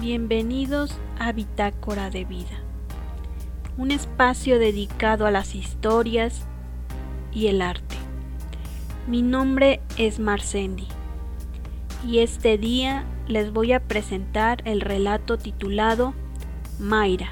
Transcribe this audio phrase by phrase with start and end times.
[0.00, 2.60] Bienvenidos a Bitácora de Vida,
[3.78, 6.46] un espacio dedicado a las historias
[7.32, 7.96] y el arte.
[9.06, 10.86] Mi nombre es Marcendi
[12.06, 16.12] y este día les voy a presentar el relato titulado
[16.78, 17.30] Mayra,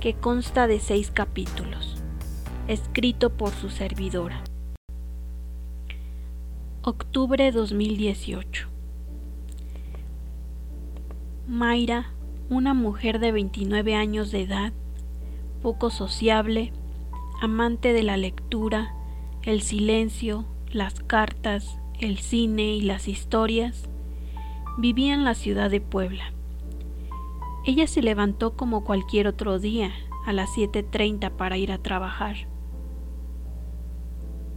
[0.00, 2.02] que consta de seis capítulos,
[2.66, 4.42] escrito por su servidora.
[6.80, 8.71] Octubre 2018
[11.52, 12.06] Mayra,
[12.48, 14.72] una mujer de 29 años de edad,
[15.60, 16.72] poco sociable,
[17.42, 18.94] amante de la lectura,
[19.42, 23.90] el silencio, las cartas, el cine y las historias,
[24.78, 26.32] vivía en la ciudad de Puebla.
[27.66, 29.92] Ella se levantó como cualquier otro día
[30.24, 32.48] a las 7.30 para ir a trabajar.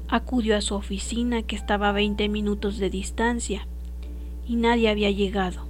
[0.08, 3.68] Acudió a su oficina que estaba a 20 minutos de distancia
[4.48, 5.65] y nadie había llegado.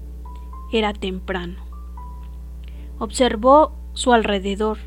[0.75, 1.55] Era temprano.
[2.99, 4.77] Observó su alrededor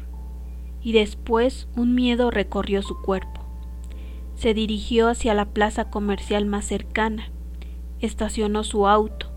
[0.83, 3.41] y después un miedo recorrió su cuerpo.
[4.35, 7.31] Se dirigió hacia la plaza comercial más cercana.
[8.01, 9.31] Estacionó su auto.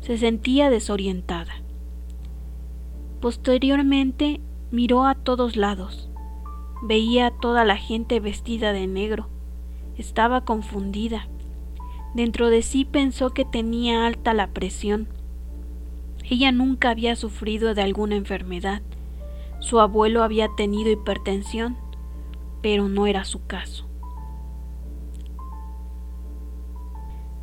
[0.00, 1.52] Se sentía desorientada.
[3.20, 6.08] Posteriormente miró a todos lados.
[6.82, 9.28] Veía a toda la gente vestida de negro.
[9.98, 11.28] Estaba confundida.
[12.14, 15.19] Dentro de sí pensó que tenía alta la presión
[16.30, 18.82] ella nunca había sufrido de alguna enfermedad.
[19.58, 21.76] Su abuelo había tenido hipertensión,
[22.62, 23.88] pero no era su caso.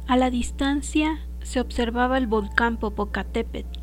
[0.07, 3.77] A la distancia se observaba el volcán Popocatépetl,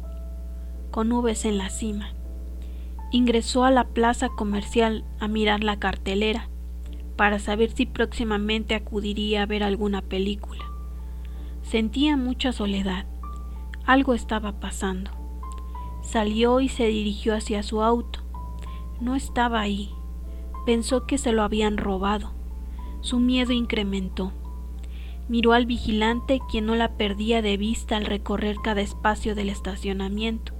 [0.91, 2.14] con nubes en la cima.
[3.12, 6.48] Ingresó a la plaza comercial a mirar la cartelera
[7.16, 10.64] para saber si próximamente acudiría a ver alguna película.
[11.62, 13.05] Sentía mucha soledad
[13.86, 15.10] algo estaba pasando.
[16.00, 18.20] Salió y se dirigió hacia su auto.
[19.00, 19.90] No estaba ahí.
[20.64, 22.32] Pensó que se lo habían robado.
[23.00, 24.33] Su miedo incrementó.
[25.28, 30.52] Miró al vigilante quien no la perdía de vista al recorrer cada espacio del estacionamiento.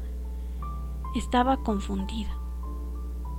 [1.15, 2.37] Estaba confundida.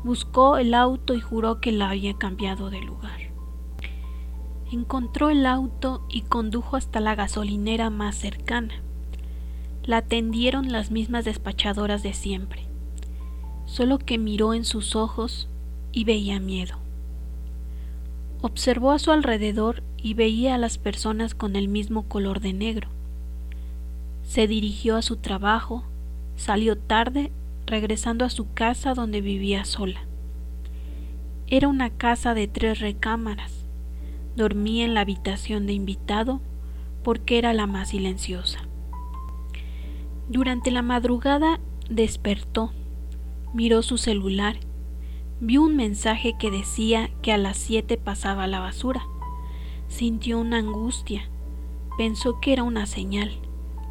[0.03, 3.19] Buscó el auto y juró que la había cambiado de lugar.
[4.72, 8.85] Encontró el auto y condujo hasta la gasolinera más cercana
[9.85, 12.63] la atendieron las mismas despachadoras de siempre,
[13.66, 15.47] solo que miró en sus ojos
[15.91, 16.78] y veía miedo.
[18.41, 22.90] Observó a su alrededor y veía a las personas con el mismo color de negro.
[24.23, 25.84] Se dirigió a su trabajo,
[26.35, 27.31] salió tarde,
[27.66, 30.02] regresando a su casa donde vivía sola.
[31.47, 33.66] Era una casa de tres recámaras.
[34.35, 36.41] Dormía en la habitación de invitado
[37.03, 38.59] porque era la más silenciosa.
[40.28, 41.59] Durante la madrugada
[41.90, 42.72] despertó,
[43.53, 44.58] miró su celular,
[45.40, 49.06] vio un mensaje que decía que a las siete pasaba la basura.
[49.88, 51.30] Sintió una angustia,
[51.97, 53.31] pensó que era una señal,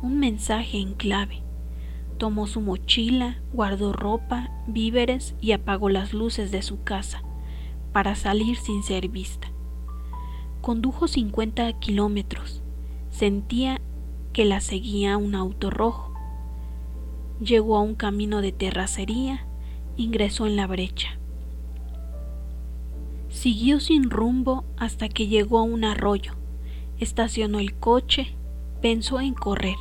[0.02, 1.42] un mensaje en clave.
[2.18, 7.22] Tomó su mochila, guardó ropa, víveres y apagó las luces de su casa
[7.92, 9.48] para salir sin ser vista.
[10.60, 12.62] Condujo 50 kilómetros.
[13.10, 13.80] Sentía
[14.32, 16.13] que la seguía un auto rojo.
[17.40, 19.46] Llegó a un camino de terracería,
[19.96, 21.18] ingresó en la brecha.
[23.28, 26.34] Siguió sin rumbo hasta que llegó a un arroyo.
[27.00, 28.36] Estacionó el coche,
[28.80, 29.76] pensó en correr.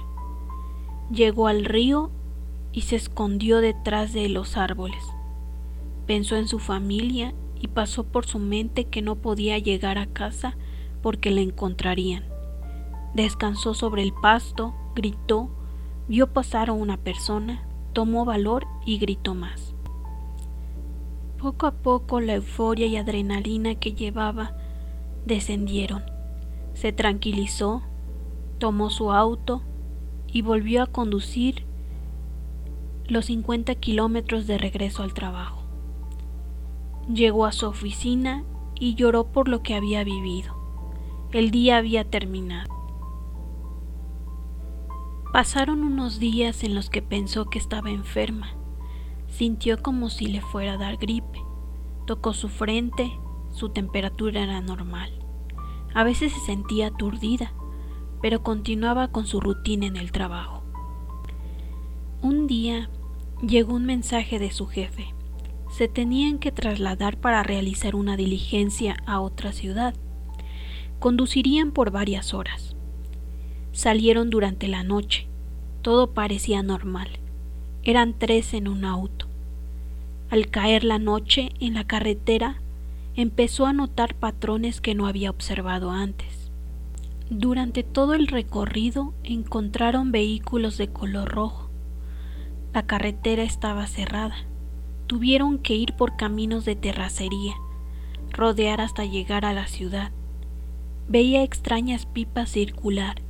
[1.12, 2.10] Llegó al río
[2.72, 5.04] y se escondió detrás de los árboles.
[6.08, 10.58] Pensó en su familia y pasó por su mente que no podía llegar a casa
[11.04, 12.24] porque la encontrarían.
[13.14, 15.52] Descansó sobre el pasto, gritó
[16.08, 19.74] Vio pasar a una persona, tomó valor y gritó más.
[21.38, 24.56] Poco a poco la euforia y adrenalina que llevaba
[25.26, 26.04] descendieron.
[26.74, 27.84] Se tranquilizó,
[28.58, 29.62] tomó su auto
[30.28, 31.66] y volvió a conducir
[33.08, 35.64] los 50 kilómetros de regreso al trabajo.
[37.14, 38.44] Llegó a su oficina
[38.80, 40.56] y lloró por lo que había vivido.
[41.32, 42.73] El día había terminado.
[45.34, 48.54] Pasaron unos días en los que pensó que estaba enferma.
[49.28, 51.42] Sintió como si le fuera a dar gripe.
[52.06, 53.12] Tocó su frente,
[53.52, 55.12] su temperatura era normal.
[55.96, 57.52] A veces se sentía aturdida,
[58.22, 60.64] pero continuaba con su rutina en el trabajo.
[62.22, 62.92] Un día
[63.42, 65.16] llegó un mensaje de su jefe.
[65.72, 69.96] Se tenían que trasladar para realizar una diligencia a otra ciudad.
[71.00, 72.73] Conducirían por varias horas.
[73.74, 75.28] Salieron durante la noche.
[75.82, 77.10] Todo parecía normal.
[77.84, 79.26] Eran tres en un auto.
[80.30, 82.62] Al caer la noche en la carretera,
[83.16, 86.52] empezó a notar patrones que no había observado antes.
[87.32, 91.70] Durante todo el recorrido encontraron vehículos de color rojo.
[92.74, 94.36] La carretera estaba cerrada.
[95.08, 97.56] Tuvieron que ir por caminos de terracería,
[98.32, 100.12] rodear hasta llegar a la ciudad.
[101.08, 103.22] Veía extrañas pipas circular.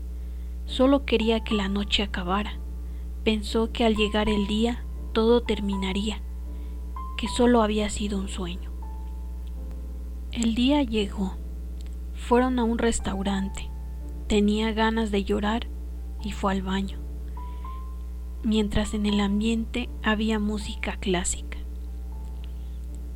[0.66, 2.60] Solo quería que la noche acabara.
[3.24, 4.84] Pensó que al llegar el día
[5.14, 6.22] todo terminaría,
[7.18, 8.72] que solo había sido un sueño.
[10.32, 11.38] El día llegó.
[12.14, 13.70] Fueron a un restaurante.
[14.28, 15.68] Tenía ganas de llorar
[16.24, 16.98] y fue al baño,
[18.44, 21.58] mientras en el ambiente había música clásica.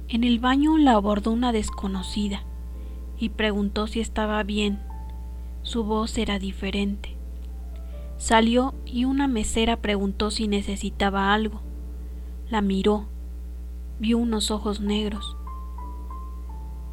[0.10, 2.44] En el baño la abordó una desconocida
[3.18, 4.80] y preguntó si estaba bien.
[5.64, 7.17] Su voz era diferente.
[8.18, 11.62] Salió y una mesera preguntó si necesitaba algo.
[12.50, 13.08] La miró.
[14.00, 15.38] Vio unos ojos negros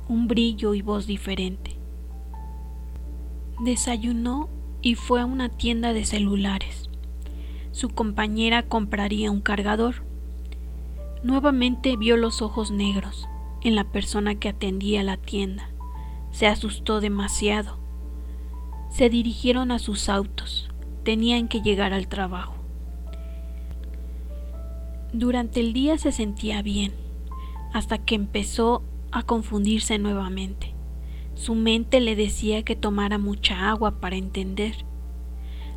[0.09, 1.77] un brillo y voz diferente.
[3.61, 4.49] Desayunó
[4.83, 6.91] y fue a una tienda de celulares.
[7.73, 10.05] Su compañera compraría un cargador.
[11.23, 13.29] Nuevamente vio los ojos negros
[13.63, 15.71] en la persona que atendía la tienda.
[16.31, 17.79] Se asustó demasiado.
[18.91, 20.69] Se dirigieron a sus autos.
[21.05, 22.55] Tenían que llegar al trabajo.
[25.13, 26.95] Durante el día se sentía bien,
[27.73, 30.75] hasta que empezó a confundirse nuevamente.
[31.35, 34.85] Su mente le decía que tomara mucha agua para entender.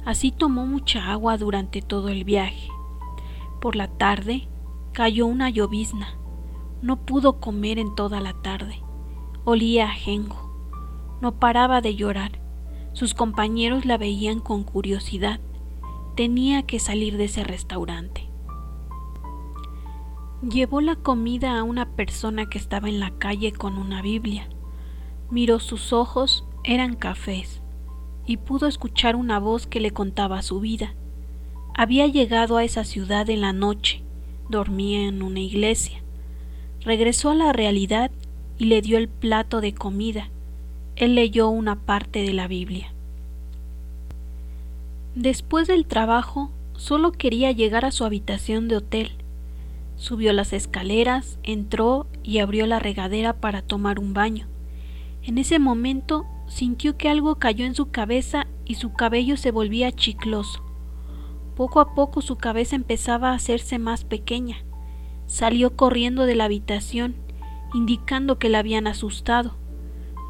[0.06, 2.70] Así tomó mucha agua durante todo el viaje.
[3.60, 4.48] Por la tarde
[4.94, 6.08] cayó una llovizna.
[6.82, 8.82] No pudo comer en toda la tarde.
[9.44, 10.50] Olía a ajenjo.
[11.22, 12.47] No paraba de llorar.
[12.98, 15.40] Sus compañeros la veían con curiosidad.
[16.16, 18.28] Tenía que salir de ese restaurante.
[20.42, 24.50] Llevó la comida a una persona que estaba en la calle con una Biblia.
[25.30, 27.62] Miró sus ojos, eran cafés,
[28.26, 30.96] y pudo escuchar una voz que le contaba su vida.
[31.76, 34.02] Había llegado a esa ciudad en la noche,
[34.50, 36.02] dormía en una iglesia.
[36.82, 38.10] Regresó a la realidad
[38.58, 40.32] y le dio el plato de comida.
[40.98, 42.94] Él leyó una parte de la Biblia.
[45.16, 49.12] Después del trabajo, solo quería llegar a su habitación de hotel
[49.98, 54.46] Subió las escaleras, entró y abrió la regadera para tomar un baño.
[55.24, 59.92] En ese momento sintió que algo cayó en su cabeza y su cabello se volvía
[59.92, 60.62] chicloso.
[61.56, 64.58] Poco a poco su cabeza empezaba a hacerse más pequeña.
[65.26, 67.16] Salió corriendo de la habitación,
[67.74, 69.56] indicando que la habían asustado.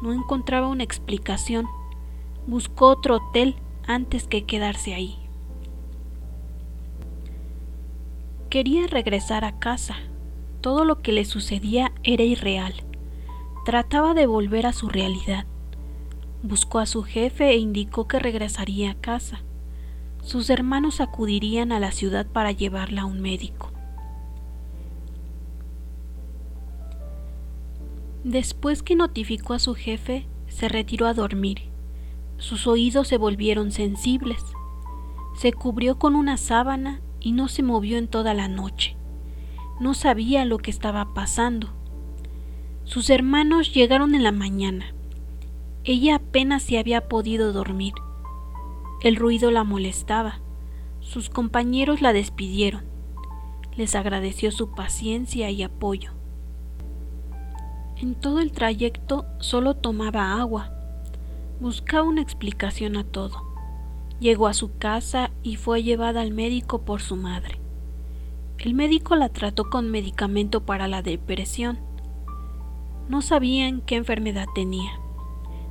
[0.02, 1.66] No encontraba una explicación.
[2.46, 3.56] Buscó otro hotel
[3.86, 5.18] antes que quedarse ahí.
[8.50, 9.96] Quería regresar a casa.
[10.60, 12.74] Todo lo que le sucedía era irreal.
[13.64, 15.44] Trataba de volver a su realidad.
[16.42, 19.42] Buscó a su jefe e indicó que regresaría a casa.
[20.22, 23.67] Sus hermanos acudirían a la ciudad para llevarla a un médico.
[28.28, 31.70] Después que notificó a su jefe, se retiró a dormir.
[32.36, 34.44] Sus oídos se volvieron sensibles.
[35.34, 38.98] Se cubrió con una sábana y no se movió en toda la noche.
[39.80, 41.70] No sabía lo que estaba pasando.
[42.84, 44.92] Sus hermanos llegaron en la mañana.
[45.84, 47.94] Ella apenas se había podido dormir.
[49.00, 50.40] El ruido la molestaba.
[51.00, 52.84] Sus compañeros la despidieron.
[53.74, 56.17] Les agradeció su paciencia y apoyo.
[58.00, 60.70] En todo el trayecto solo tomaba agua.
[61.58, 63.42] Buscaba una explicación a todo.
[64.20, 67.58] Llegó a su casa y fue llevada al médico por su madre.
[68.58, 71.80] El médico la trató con medicamento para la depresión.
[73.08, 74.92] No sabían qué enfermedad tenía.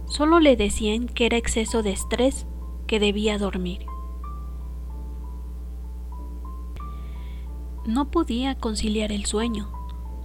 [0.06, 2.46] Solo le decían que era exceso de estrés,
[2.88, 3.86] que debía dormir.
[7.86, 9.77] No podía conciliar el sueño.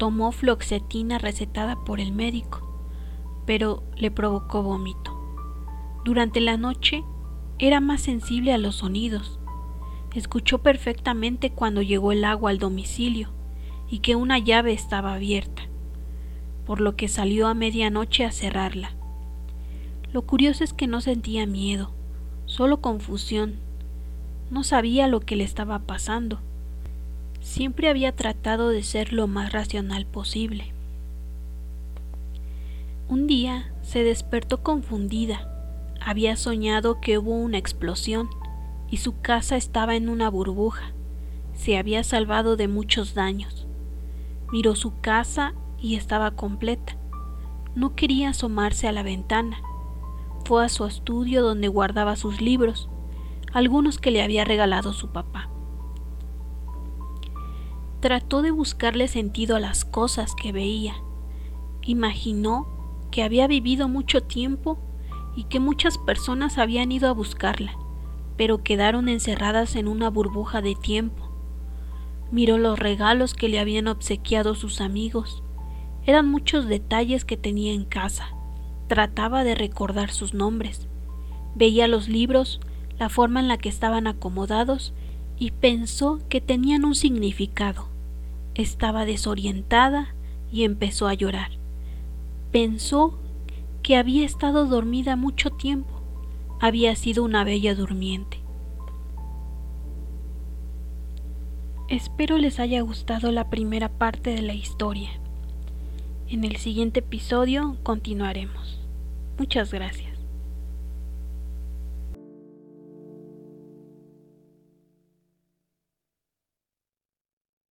[0.03, 2.69] Tomó floxetina recetada por el médico,
[3.47, 5.17] pero le provocó vómito.
[6.05, 7.05] Durante la noche
[7.61, 9.39] era más sensible a los sonidos.
[10.13, 13.29] Escuchó perfectamente cuando llegó el agua al domicilio
[13.89, 15.63] y que una llave estaba abierta,
[16.67, 18.97] por lo que salió a medianoche a cerrarla.
[20.13, 21.93] Lo curioso es que no sentía miedo,
[22.47, 23.61] solo confusión.
[24.51, 26.41] No sabía lo que le estaba pasando.
[27.43, 30.73] Siempre había tratado de ser lo más racional posible.
[33.09, 35.53] Un día se despertó confundida
[36.05, 38.29] había soñado que hubo una explosión
[38.91, 40.93] y su casa estaba en una burbuja.
[41.55, 43.67] se había salvado de muchos daños.
[44.51, 46.97] Miró su casa y estaba completa.
[47.75, 49.59] No quería asomarse a la ventana.
[50.45, 52.89] Fue a su estudio donde guardaba sus libros,
[53.53, 55.49] algunos que le había regalado su papá.
[58.03, 60.97] Trató de buscarle sentido a las cosas que veía.
[61.83, 62.67] Imaginó
[63.13, 64.77] que había vivido mucho tiempo
[65.37, 67.79] y que muchas personas habían ido a buscarla,
[68.37, 71.31] pero quedaron encerradas en una burbuja de tiempo.
[72.33, 75.45] Miró los regalos que le habían obsequiado sus amigos.
[76.05, 78.31] Eran muchos detalles que tenía en casa.
[78.89, 80.89] Trataba de recordar sus nombres.
[81.55, 82.59] Veía los libros,
[82.99, 84.93] la forma en la que estaban acomodados
[85.39, 87.92] y pensó que tenían un significado.
[88.55, 90.15] Estaba desorientada
[90.51, 91.51] y empezó a llorar.
[92.51, 93.19] Pensó
[93.83, 96.03] que había estado dormida mucho tiempo.
[96.61, 98.43] Había sido una bella durmiente.
[101.89, 105.11] Espero les haya gustado la primera parte de la historia.
[106.29, 108.81] En el siguiente episodio continuaremos.
[109.39, 110.12] Muchas gracias.